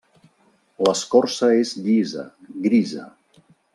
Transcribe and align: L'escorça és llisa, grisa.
L'escorça 0.87 1.49
és 1.57 1.73
llisa, 1.83 2.25
grisa. 2.65 3.07